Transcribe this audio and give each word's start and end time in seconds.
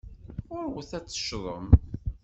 Ɣurwet 0.55 0.91
ad 0.97 1.05
tecḍem. 1.05 1.67